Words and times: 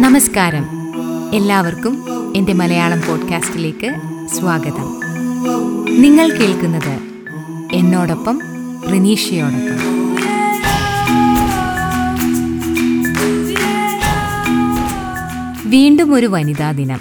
നമസ്കാരം. 0.00 0.66
എല്ലാവർക്കും 1.34 2.04
എന്റെ 2.36 2.52
മലയാളം 2.52 3.00
പോഡ്കാസ്റ്റിലേക്ക് 3.08 3.94
സ്വാഗതം. 4.34 5.00
നിങ്ങൾ 6.00 6.30
കേൾക്കുന്നത് 6.30 7.00
എന്നോടൊപ്പം 7.72 8.40
റിനീഷയോടൊപ്പം. 8.92 10.10
വീണ്ടും 15.70 16.14
ഒരു 16.14 16.26
വനിതാ 16.26 16.70
ദിനം. 16.70 17.00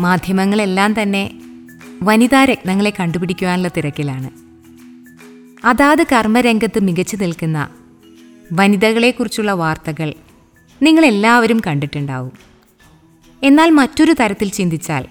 മാധ്യമങ്ങളെല്ലാം 0.00 1.02
തന്നെ 1.02 1.30
വനിതാ 2.02 2.44
രത്നങ്ങളെ 2.44 2.92
കണ്ടുപിടിക്കുവാനുള്ള 3.00 3.68
തിരക്കിലാണ്. 3.68 4.30
അതാത് 5.66 6.06
കർമ്മരംഗത്ത് 6.12 6.78
മികച്ചു 6.80 7.16
നിൽക്കുന്ന 7.16 7.68
വനിതകളെക്കുറിച്ചുള്ള 8.52 9.52
വാർത്തകൾ 9.52 10.12
നിങ്ങളെല്ലാവരും 10.82 11.60
കണ്ടിട്ടുണ്ടാവും. 11.66 12.32
എന്നാൽ 13.42 13.70
മറ്റൊരു 13.70 14.14
തരത്തിൽ 14.20 14.48
ചിന്തിച്ചാൽ 14.48 15.06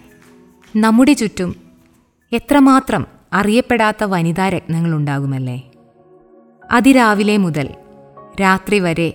നമ്മുടെ 0.76 1.14
ചുറ്റും 1.14 1.56
എത്രമാത്രം 2.34 3.08
അറിയപ്പെടാത്ത 3.34 4.04
വനിതാ 4.04 4.50
രത്നങ്ങളുണ്ടാകുമല്ലേ? 4.50 5.72
അതിരാവിലെ 6.72 7.38
മുതൽ 7.38 7.70
രാത്രി 8.42 8.80
വരെ 8.80 9.14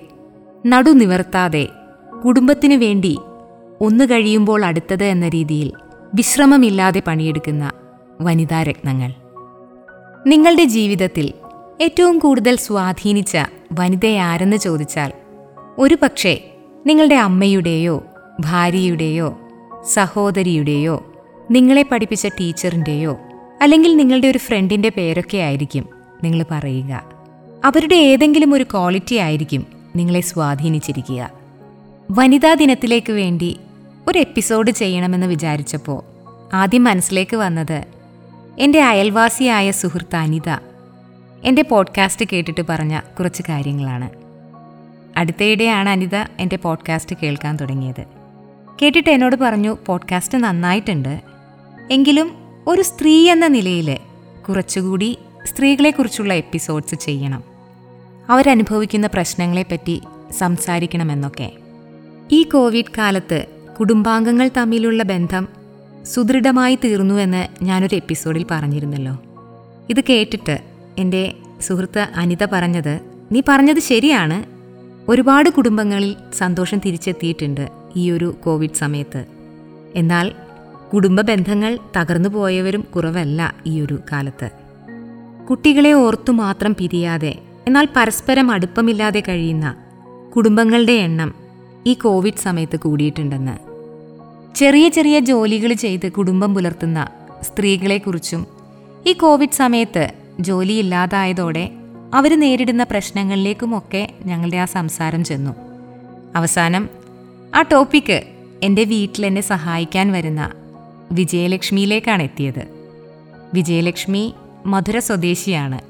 നടുനിവർത്താതെ 0.66 1.69
കുടുംബത്തിനു 2.24 2.77
വേണ്ടി 2.77 3.19
ഒന്ന് 3.80 4.05
കഴിയുമ്പോൾ 4.05 4.64
അടുത്തത് 4.64 5.05
എന്ന 5.05 5.28
രീതിയിൽ 5.28 5.72
വിശ്രമമില്ലാതെ 6.14 7.02
പണിയെടുക്കുന്ന 7.06 7.72
വനിതാ 8.20 8.62
രത്നങ്ങൾ. 8.62 9.12
നിങ്ങളുടെ 10.27 10.64
ജീവിതത്തിൽ 10.64 11.32
ഏറ്റവും 11.80 12.19
കൂടുതൽ 12.19 12.56
സ്വാധീനിച്ച 12.56 13.36
വനിതയാരെന്ന് 13.72 14.56
ചോദിച്ചാൽ 14.56 15.12
ഒരു 15.78 15.98
പക്ഷേ 16.02 16.50
നിങ്ങളുടെ 16.86 17.14
അമ്മയുടെയോ 17.14 18.04
ഭാര്യയുടെയോ 18.41 19.38
സഹോദരിയുടെയോ 19.92 21.14
നിങ്ങളെ 21.50 21.83
പഠിപ്പിച്ച 21.83 22.27
ടീച്ചറിന്റെയോ 22.27 23.19
അല്ലെങ്കിൽ 23.62 23.96
നിങ്ങളുടെ 23.96 24.28
ഒരു 24.28 24.39
ഫ്രണ്ടിന്റെ 24.39 24.89
പേരൊക്കെ 24.89 25.39
ആയിരിക്കും 25.39 25.89
നിങ്ങൾ 26.24 26.44
പറയുക. 26.50 27.02
അവരുടെ 27.64 27.94
ഏതെങ്കിലും 27.94 28.55
ഒരു 28.55 28.64
ക്വാളിറ്റി 28.64 29.14
ആയിരിക്കും 29.14 29.66
നിങ്ങളെ 29.96 30.20
സ്വാധീനിച്ചിരിക്കുക. 30.20 31.30
വനിതാ 32.11 32.55
ദിനത്തിലേക്ക് 32.55 33.12
വേണ്ടി 33.12 33.58
ഒരു 34.08 34.19
എപ്പിസോഡ് 34.19 34.70
ചെയ്യണമെന്ന് 34.70 35.27
വിചാരിച്ചപ്പോൾ 35.27 36.02
ആദ്യം 36.56 36.84
മനസ്സിലേക്ക് 36.84 37.36
വന്നത് 37.36 37.84
എന്റെ 38.58 38.83
അയൽവാസിയായ 38.83 39.70
സുഹൃത്ത് 39.70 40.16
അനിത 40.16 40.48
എന്റെ 41.44 41.62
പോഡ്കാസ്റ്റ് 41.62 42.27
കേട്ടിട്ട് 42.33 42.61
പറഞ്ഞ 42.69 43.00
കുറച്ച് 43.19 43.42
കാര്യങ്ങളാണ്. 43.48 44.11
അടുത്തയിടെയാണ് 45.17 45.89
അനിത 45.89 46.14
എന്റെ 46.14 46.56
പോഡ്കാസ്റ്റ് 46.56 47.17
കേൾക്കാൻ 47.22 47.56
തുടങ്ങിയത്. 47.56 48.05
കേട്ടിട്ട് 48.83 49.11
എന്നോട് 49.11 49.36
പറഞ്ഞു 49.36 49.77
പോഡ്കാസ്റ്റ് 49.86 50.39
നന്നായിട്ടുണ്ട്. 50.39 51.20
എങ്കിലും 51.91 52.33
ഒരു 52.67 52.83
സ്ത്രീ 52.83 53.30
എന്ന 53.30 53.47
നിലയിൽ 53.47 53.98
കുറച്ചുകൂടി 54.48 55.19
സ്ത്രീകളെക്കുറിച്ചുള്ള 55.45 56.34
എപ്പിസോഡ്സ് 56.34 56.95
ചെയ്യണം. 56.95 57.45
അവരനുഭവിക്കുന്ന 58.28 59.06
പ്രശ്നങ്ങളെപ്പറ്റി 59.06 60.02
സംസാരിക്കണമെന്നൊക്കെ. 60.30 61.52
ഈ 62.33 62.42
കോവിഡ് 62.42 62.92
കാലത്ത് 62.98 63.47
കുടുംബാംഗങ്ങൾ 63.80 64.50
തമ്മിലുള്ള 64.56 65.02
ബന്ധം 65.02 65.48
സുദൃഢമായി 66.02 66.78
തീർന്നുവെന്ന് 66.84 67.64
ഞാനൊരു 67.64 67.97
എപ്പിസോഡിൽ 67.97 68.47
പറഞ്ഞിരുന്നല്ലോ. 68.50 69.19
ഇത് 69.91 70.00
കേട്ടിട്ട് 70.00 70.77
എന്റെ 70.98 71.34
സുഹൃത്ത് 71.60 72.08
അനിത 72.16 72.44
പറഞ്ഞത് 72.52 73.00
നീ 73.32 73.42
പറഞ്ഞത് 73.48 73.80
ശരിയാണ്. 73.80 74.38
ഒരുപാട് 75.10 75.50
കുടുംബങ്ങളിൽ 75.50 76.16
സന്തോഷം 76.38 76.78
തിരിച്ചെത്തിയിട്ടുണ്ട് 76.78 77.68
ഈ 77.96 78.10
ഒരു 78.10 78.36
കോവിഡ് 78.44 78.74
സമയത്ത്. 78.74 79.24
എന്നാൽ 79.94 80.32
കുടുംബ 80.92 81.20
ബന്ധങ്ങൾ 81.20 81.78
തകർന്നു 81.96 82.28
പോയവരും 82.28 82.80
കുറവല്ല 82.96 83.55
ഈ 83.67 83.80
ഒരു 83.80 83.98
കാലത്ത്. 84.12 84.50
കുട്ടികളെ 85.50 85.92
ഓർത്തു 85.92 86.33
മാത്രം 86.33 86.73
പിരിയാതെ 86.74 87.34
എന്നാൽ 87.67 87.89
പരസ്പരം 87.96 88.50
അടുപ്പമില്ലാതെ 88.50 89.23
കഴിയുന്ന 89.28 89.77
കുടുംബങ്ങളുടെ 90.36 90.92
എണ്ണം 90.92 91.34
ഈ 91.86 91.94
കോവിഡ് 91.94 92.42
സമയത്ത് 92.42 92.77
കൂടിയിട്ടുണ്ടെന്ന്. 92.77 93.56
ചെറിയ 94.56 94.89
ചെറിയ 94.89 95.20
ജോലികൾ 95.20 95.73
ചെയ്ത് 95.73 96.12
കുടുംബം 96.12 96.55
പുലർത്തുന്ന 96.55 97.08
സ്ത്രീകളെക്കുറിച്ചും 97.42 98.46
ഈ 99.06 99.12
കോവിഡ് 99.12 99.58
സമയത്ത് 99.62 100.05
ജോലിയില്ലാതായതോടെ 100.40 101.70
അവർ 102.14 102.40
നേരിടുന്ന 102.40 102.82
പ്രശ്നങ്ങളിലേക്കുമൊക്കെ 102.82 104.14
ഞങ്ങളുടെ 104.24 104.56
ആ 104.56 104.64
സംസാരം 104.64 105.24
ചെന്നു. 105.24 105.50
അവസാനം 106.36 106.88
ആ 107.54 107.62
ടോപ്പിക്ക് 107.62 108.22
എന്റെ 108.62 108.84
വീട്ടിൽ 108.84 109.26
എന്നെ 109.26 109.40
സഹായിക്കാൻ 109.40 110.12
വരുന്ന 110.12 110.52
വിജയലക്ഷ്മിയിലേക്കാണ് 111.12 112.22
എത്തിയത്. 112.22 112.68
വിജയലക്ഷ്മി 113.54 114.34
മധുര 114.66 114.98
സ്വദേശിയാണ്. 114.98 115.80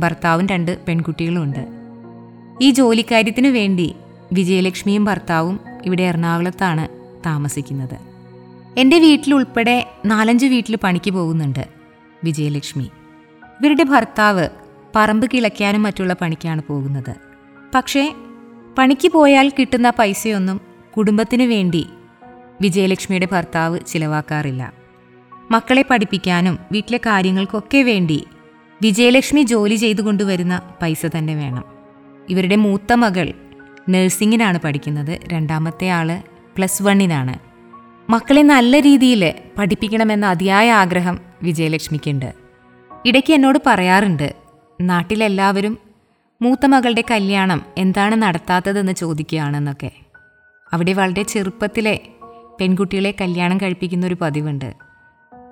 ഭർത്താവും 0.00 0.46
രണ്ട് 0.46 0.78
പെൺകുട്ടികളുമുണ്ട് 0.84 1.66
ഈ 2.60 2.70
ജോലിക്കാര്യത്തിനു 2.70 3.48
വേണ്ടി 3.48 3.94
വിജയലക്ഷ്മിയും 4.32 5.04
ഭർത്താവും 5.04 5.60
ഇവിടെ 5.84 6.02
എറണാകുളത്താണ് 6.02 6.88
താമസിക്കുന്നത്. 7.26 7.98
എന്റെ 8.78 8.98
വീട്ടിലുൾപ്പെടെ 8.98 9.86
നാലഞ്ച് 10.04 10.46
വീട്ടിൽ 10.46 10.76
പണിക്ക് 10.76 11.10
പോകുന്നുണ്ട് 11.10 11.68
വിജയലക്ഷ്മി. 12.24 12.90
ഇവരുടെ 13.62 13.82
ഭർത്താവ് 13.82 14.48
പറമ്പ് 14.96 15.26
കിളയ്ക്കാനും 15.34 15.82
മറ്റുള്ള 15.82 16.12
പണിക്കാണ് 16.12 16.62
പോകുന്നത്. 16.68 17.14
പക്ഷേ 17.74 18.14
പണിക്ക് 18.78 19.12
പോയാൽ 19.12 19.52
കിട്ടുന്ന 19.58 19.90
പൈസയൊന്നും 19.90 20.60
കുടുംബത്തിനു 20.96 21.44
വേണ്ടി 21.44 21.86
വിജയലക്ഷ്മിയുടെ 22.60 23.28
ഭർത്താവ് 23.32 23.80
ചിലവാക്കാറില്ല. 23.86 24.72
മക്കളെ 25.50 25.84
പഠിപ്പിക്കാനും 25.90 26.58
വീട്ടിലെ 26.72 26.98
കാര്യങ്ങൾക്കൊക്കെ 26.98 27.82
വേണ്ടി 27.82 28.24
വിജയലക്ഷ്മി 28.82 29.42
ജോലി 29.42 29.74
ചെയ്തു 29.74 30.02
കൊണ്ടുവരുന്ന 30.02 30.62
പൈസ 30.82 31.06
തന്നെ 31.06 31.34
വേണം. 31.34 31.64
ഇവരുടെ 32.30 32.56
മൂത്ത 32.56 32.92
മകൾ 32.92 33.32
നഴ്സിങ്ങിനാണ് 33.88 34.60
പഠിക്കുന്നത്. 34.60 35.18
രണ്ടാമത്തെ 35.24 35.88
ആൾ 35.88 36.22
പ്ലസ് 36.56 36.82
വണ്ണിനാണ്. 36.82 37.38
മക്കളെ 38.10 38.42
നല്ല 38.42 38.80
രീതിയിൽ 38.80 39.34
പഠിപ്പിക്കണമെന്ന 39.58 40.26
അതിയായ 40.26 40.72
ആഗ്രഹം 40.72 41.20
വിജയലക്ഷ്മിക്കുണ്ട്. 41.42 42.41
ഇടയ്ക്ക് 43.06 43.32
എന്നോട് 43.32 43.58
പറയാറുണ്ട് 43.66 44.34
നാട്ടിലെല്ലാവരും 44.80 45.78
മൂത്ത 46.42 46.66
മകളുടെ 46.66 47.04
കല്യാണം 47.10 47.62
എന്താണ് 47.78 48.14
നടത്താത്തതെന്ന് 48.14 48.92
ചോദിക്കുകയാണെന്നൊക്കെ. 48.92 49.90
അവിടെ 50.72 50.92
വളരെ 50.92 51.22
ചെറുപ്പത്തിലെ 51.22 52.00
പെൺകുട്ടികളെ 52.60 53.14
കല്യാണം 53.20 53.58
കഴിപ്പിക്കുന്ന 53.58 54.06
ഒരു 54.06 54.16
പതിവുണ്ട്. 54.20 54.74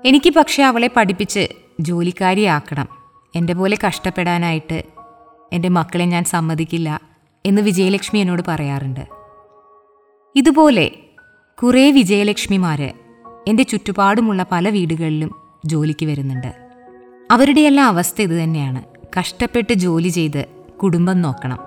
എനിക്ക് 0.04 0.34
പക്ഷേ 0.34 0.62
അവളെ 0.62 0.90
പഠിപ്പിച്ച് 0.96 1.48
ജോലിക്കാരിയാക്കണം. 1.80 2.88
എന്റെ 3.34 3.52
പോലെ 3.52 3.78
കഷ്ടപ്പെടാനായിട്ട് 3.86 4.82
എന്റെ 5.52 5.68
മക്കളെ 5.68 6.04
ഞാൻ 6.04 6.24
സമ്മതിക്കില്ല 6.24 7.00
എന്ന് 7.46 7.62
വിജയലക്ഷ്മി 7.62 8.18
എന്നോട് 8.18 8.42
പറയാറുണ്ട്. 8.48 9.06
ഇതുപോലെ 10.36 10.90
കുറേ 11.62 11.90
വിജയലക്ഷ്മിമാർ 11.90 12.82
എന്റെ 13.48 13.62
ചുറ്റുപാടുമുള്ള 13.62 14.46
പല 14.52 14.68
വീടുകളിലും 14.68 15.34
ജോലിക്ക് 15.66 16.06
വരുന്നുണ്ട്. 16.06 16.59
അവരുടെയെല്ലാം 17.30 17.86
അവസ്ഥ 17.86 18.22
ഇതുതന്നെയാണ് 18.22 18.82
കഷ്ടപ്പെട്ട് 19.20 19.74
ജോലി 19.74 20.08
ചെയ്ത് 20.08 20.44
കുടുംബം 20.82 21.22
നോക്കണം. 21.22 21.58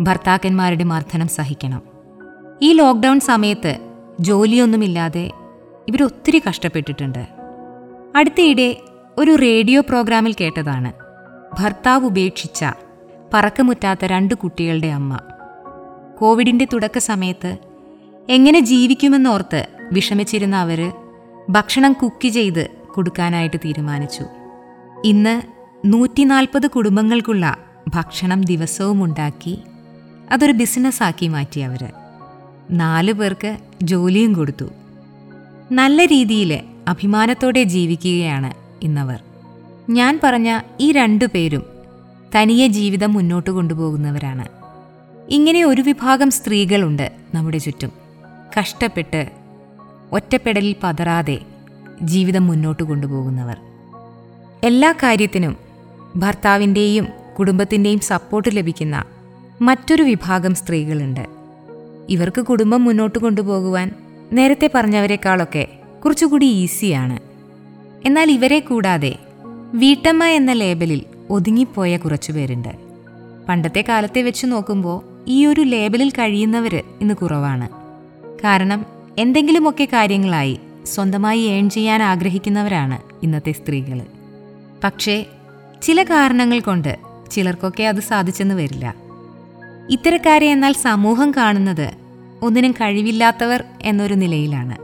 ഭർത്താക്കന്മാരുടെ 0.00 0.84
മർദ്ദനം 0.84 1.28
സഹിക്കണം. 1.28 1.82
ഈ 2.62 2.72
ലോക്ക്ഡൗൺ 2.72 3.20
സമയത്ത് 3.20 3.78
ജോലിയൊന്നുമില്ലാതെ 4.20 5.30
ഇവരൊത്തിരി 5.88 6.42
കഷ്ടപ്പെട്ടിട്ടുണ്ട്. 6.48 7.26
അടുത്തയിടെ 8.16 8.76
ഒരു 9.18 9.34
റേഡിയോ 9.34 9.80
പ്രോഗ്രാമിൽ 9.80 10.34
കേട്ടതാണ്. 10.40 10.92
ഭർത്താവ് 11.60 12.06
ഉപേക്ഷിച്ച 12.06 12.64
പറക്കമുറ്റാത്ത 13.34 14.04
രണ്ട് 14.04 14.34
കുട്ടികളുടെ 14.34 14.86
അമ്മ. 14.86 15.18
കോവിഡിന്റെ 16.18 16.66
തുടക്ക 16.72 16.98
സമയത്ത് 16.98 17.56
എങ്ങനെ 18.28 18.60
ജീവിക്കുമെന്നോർത്ത് 18.60 19.66
വിഷമിച്ചിരുന്ന 19.92 20.56
അവർ 20.56 20.92
ഭക്ഷണം 21.50 21.92
കുക്ക് 21.92 22.28
ചെയ്ത് 22.28 22.68
കൊടുക്കാനായിട്ട് 22.94 23.56
തീരുമാനിച്ചു. 23.64 24.24
ഇന്ന് 25.04 25.42
നൂറ്റി 25.84 26.24
നാൽപ്പത് 26.24 26.66
കുടുംബങ്ങൾക്കുള്ള 26.66 27.56
ഭക്ഷണം 27.88 28.40
ദിവസവും 28.40 29.04
ഉണ്ടാക്കി 29.04 29.58
അതൊരു 30.30 30.52
ബിസിനസ്സാക്കി 30.52 31.28
മാറ്റി 31.28 31.60
അവർ 31.60 31.92
നാല് 32.70 33.12
പേർക്ക് 33.12 33.58
ജോലിയും 33.82 34.32
കൊടുത്തു. 34.32 34.64
നല്ല 35.72 36.04
രീതിയിൽ 36.04 36.60
അഭിമാനത്തോടെ 36.88 37.62
ജീവിക്കുകയാണ് 37.62 38.54
ഇന്നവർ. 38.84 39.22
ഞാൻ 39.90 40.20
പറഞ്ഞ 40.22 40.60
ഈ 40.80 40.92
രണ്ടു 40.92 41.24
പേരും 41.24 41.62
തനിയെ 42.36 42.66
ജീവിതം 42.66 43.12
മുന്നോട്ട് 43.12 43.50
കൊണ്ടുപോകുന്നവരാണ്. 43.50 44.48
ഇങ്ങനെ 45.28 45.64
ഒരു 45.64 45.82
വിഭാഗം 45.82 46.30
സ്ത്രീകളുണ്ട് 46.30 47.12
നമ്മുടെ 47.34 47.58
ചുറ്റും. 47.58 47.92
കഷ്ടപ്പെട്ട് 48.60 49.30
ഒറ്റപ്പെടലിൽ 50.12 50.74
പതറാതെ 50.82 51.38
ജീവിതം 52.02 52.46
മുന്നോട്ട് 52.46 52.82
കൊണ്ടുപോകുന്നവർ. 52.82 53.71
എല്ലാ 54.64 54.92
കാര്യത്തിനും 54.92 55.56
ഭർത്താവിന്റെയും 56.16 57.08
കുടുംബത്തിന്റെയും 57.38 58.00
സപ്പോർട്ട് 58.00 58.48
ലഭിക്കുന്ന 58.52 59.04
മറ്റൊരു 59.62 60.02
വിഭാഗം 60.02 60.54
സ്ത്രീകളുണ്ട്. 60.54 61.26
ഇവർക്ക് 62.08 62.40
കുടുംബം 62.40 62.84
മുന്നോട്ട് 62.84 63.18
കൊണ്ടുപോകുവാൻ 63.18 63.90
നേരത്തെ 64.32 64.70
പറഞ്ഞവരെക്കാളൊക്കെ 64.74 65.68
കുറച്ചുകൂടി 66.04 66.46
ഈസിയാണ്. 66.46 67.18
എന്നാൽ 68.04 68.30
ഇവരെ 68.30 68.58
കൂടാതെ 68.58 69.18
വീട്ടമ്മ 69.74 70.24
എന്ന 70.24 70.52
ലേബലിൽ 70.52 71.04
ഒതുങ്ങിപ്പോയ 71.30 71.96
കുറച്ചുപേരുണ്ട്. 71.96 72.72
പണ്ടത്തെ 73.48 73.84
കാലത്തെ 73.88 74.22
വെച്ച് 74.22 74.46
നോക്കുമ്പോൾ 74.46 75.24
ഈ 75.28 75.46
ഒരു 75.46 75.60
ലേബലിൽ 75.60 76.10
കഴിയുന്നവർ 76.10 76.82
ഇന്ന് 77.00 77.14
കുറവാണ്. 77.14 77.68
കാരണം 78.44 78.86
എന്തെങ്കിലുമൊക്കെ 79.18 79.84
കാര്യങ്ങളായി 79.84 80.60
സ്വന്തമായി 80.86 81.40
ഏൺ 81.40 81.70
ചെയ്യാൻ 81.70 82.02
ആഗ്രഹിക്കുന്നവരാണ് 82.02 82.98
ഇന്നത്തെ 83.22 83.52
സ്ത്രീകൾ 83.52 84.00
പക്ഷേ 84.84 85.26
ചില 85.82 86.02
കാരണങ്ങൾ 86.02 86.60
കൊണ്ട് 86.60 86.96
ചിലർക്കൊക്കെ 87.30 87.82
അത് 87.82 88.00
സാധിച്ചെന്ന് 88.00 88.54
വരില്ല. 88.54 88.94
ഇത്തരക്കാരെ 89.90 90.46
എന്നാൽ 90.46 90.72
സമൂഹം 90.72 91.30
കാണുന്നത് 91.30 91.92
ഒന്നിനും 92.42 92.72
കഴിവില്ലാത്തവർ 92.72 93.64
എന്നൊരു 93.82 94.14
നിലയിലാണ്. 94.14 94.76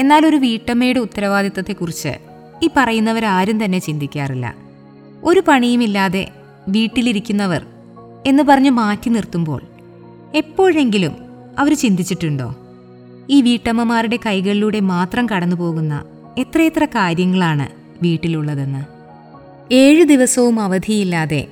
എന്നാൽ 0.00 0.26
ഒരു 0.26 0.36
വീട്ടമ്മയുടെ 0.36 0.98
ഉത്തരവാദിത്തത്തെക്കുറിച്ച് 0.98 2.18
ഈ 2.62 2.70
പറയുന്നവർ 2.76 3.24
ആരും 3.24 3.64
തന്നെ 3.64 3.78
ചിന്തിക്കാറില്ല. 3.78 4.54
ഒരു 5.24 5.42
പണിയുമില്ലാതെ 5.48 6.28
വീട്ടിലിരിക്കുന്നവർ 6.68 7.66
എന്ന് 8.26 8.42
പറഞ്ഞ് 8.42 8.70
മാറ്റി 8.70 9.08
നിർത്തുമ്പോൾ 9.08 9.62
എപ്പോഴെങ്കിലും 10.34 11.16
അവർ 11.58 11.74
ചിന്തിച്ചിട്ടുണ്ടോ? 11.74 12.54
ഈ 13.30 13.42
വീട്ടമ്മമാരുടെ 13.42 14.18
കൈകളിലൂടെ 14.26 14.80
മാത്രം 14.80 15.26
കടന്നു 15.26 15.56
പോകുന്ന 15.56 16.04
എത്രയെത്ര 16.38 16.84
കാര്യങ്ങളാണ് 16.84 17.68
വീട്ടിലുള്ളതെന്ന്? 18.02 18.99
ഏഴു 19.72 20.04
ദിവസവും 20.04 20.60
അവധിയില്ലാതെ 20.60 21.46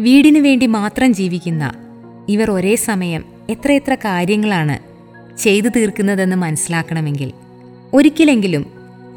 വീടിനു 0.00 0.40
വേണ്ടി 0.40 0.66
മാത്രം 0.66 1.14
ജീവിക്കുന്ന 1.14 1.72
ഇവർ 2.28 2.50
ഒരേ 2.50 2.74
സമയം 2.74 3.24
എത്രയെത്ര 3.50 3.94
കാര്യങ്ങളാണ് 3.94 4.78
ചെയ്തു 5.38 5.68
തീർക്കുന്നതെന്ന് 5.68 6.36
മനസ്സിലാക്കണമെങ്കിൽ 6.36 7.32
ഒരിക്കലെങ്കിലും 7.94 8.66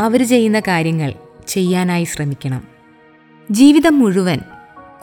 അവർ 0.01 0.23
ചെയ്യുന്ന 0.23 0.59
കാര്യങ്ങൾ 0.59 1.13
ചെയ്യാനായി 1.47 2.03
ശ്രമിക്കണം. 2.03 2.63
ജീവിതം 3.51 3.99
മുഴുവൻ 3.99 4.39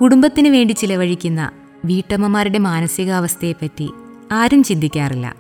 കുടുംബത്തിനു 0.01 0.51
വേണ്ടി 0.51 0.73
ചിലവഴിക്കുന്ന 0.73 1.51
വീട്ടമ്മമാരുടെ 1.85 2.59
മാനസികാവസ്ഥയെപ്പറ്റി 2.59 3.91
ആരും 4.33 4.63
ചിന്തിക്കാറില്ല. 4.63 5.35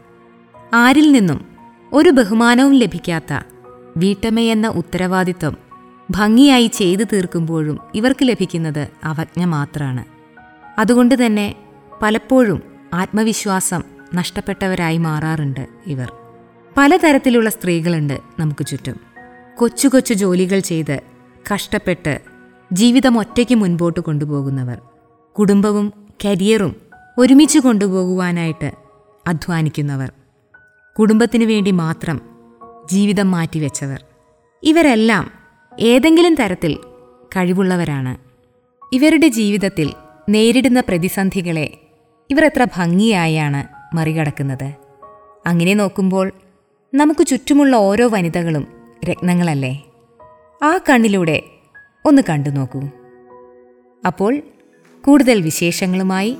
ആരിൽ 0.74 1.12
നിന്നും 1.12 1.44
ഒരു 1.92 2.10
ബഹുമാനവും 2.10 2.74
ലഭിക്കാത്ത 2.74 3.40
വീട്ടമ്മയെന്ന 3.96 4.68
ഉത്തരവാദിത്വം 4.68 5.63
ഭംഗിയായി 6.10 6.66
ചെയ്തു 6.66 7.04
തീർക്കുമ്പോഴും 7.04 7.78
ഇവർക്ക് 7.94 8.28
ലഭിക്കുന്നത് 8.28 8.88
അവജ്ഞ 9.04 9.44
മാത്രമാണ് 9.44 10.04
അതുകൊണ്ട് 10.80 11.26
തന്നെ 11.26 11.54
പലപ്പോഴും 12.02 12.62
ആത്മവിശ്വാസം 12.94 13.82
നഷ്ടപ്പെട്ടവരായി 14.14 14.98
മാറാറുണ്ട് 14.98 15.66
ഇവർ. 15.86 16.12
പലതരത്തിലുള്ള 16.76 17.50
സ്ത്രീകളുണ്ട് 17.50 18.20
നമുക്ക് 18.38 18.66
ചുറ്റും. 18.66 19.00
കൊച്ചു 19.56 19.88
കൊച്ചു 19.88 20.14
ജോലികൾ 20.14 20.58
ചെയ്ത് 20.58 21.00
കഷ്ടപ്പെട്ട് 21.54 22.20
ജീവിതം 22.72 23.18
ഒറ്റയ്ക്ക് 23.18 23.54
മുൻപോട്ട് 23.54 24.00
കൊണ്ടുപോകുന്നവർ. 24.00 24.80
കുടുംബവും 25.38 25.92
കരിയറും 26.24 26.76
ഒരുമിച്ച് 27.18 27.58
കൊണ്ടുപോകുവാനായിട്ട് 27.58 28.72
അധ്വാനിക്കുന്നവർ. 29.26 30.12
കുടുംബത്തിനു 30.98 31.44
വേണ്ടി 31.44 31.70
മാത്രം 31.70 32.20
ജീവിതം 32.92 33.30
മാറ്റിവെച്ചവർ. 33.30 34.04
ഇവരെല്ലാം 34.62 35.43
ഏതെങ്കിലും 35.80 36.34
തരത്തിൽ 36.34 36.76
കഴിവുള്ളവരാണ്. 37.36 38.16
ഇവരുടെ 38.92 39.28
ജീവിതത്തിൽ 39.28 39.92
നേരിടുന്ന 40.28 40.80
പ്രതിസന്ധികളെ 40.80 41.78
ഇവർ 42.30 42.44
എത്ര 42.44 42.66
ഭംഗിയായാണ് 42.76 43.64
മറികടക്കുന്നത്. 43.96 44.74
അങ്ങനെ 45.46 45.74
നോക്കുമ്പോൾ 45.74 46.32
നമുക്ക് 46.94 47.26
ചുറ്റുമുള്ള 47.26 47.76
ഓരോ 47.76 48.08
വനിതകളും 48.08 48.66
രത്നങ്ങളല്ലേ? 49.10 49.84
ആ 50.62 50.78
കണ്ണിലൂടെ 50.90 51.42
ഒന്ന് 52.04 52.22
കണ്ടു 52.30 52.50
നോക്കൂ. 52.50 52.82
അപ്പോൾ 54.06 54.40
കൂടുതൽ 55.04 55.40
വിശേഷങ്ങളുമായി 55.40 56.36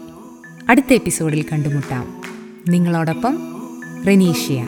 അടുത്ത 0.69 0.93
എപ്പിസോഡിൽ 0.93 1.45
കണ്ടുമുട്ടാം. 1.53 2.23
നിങ്ങളോടൊപ്പം 2.69 3.39
റെനീഷ്യ. 4.07 4.67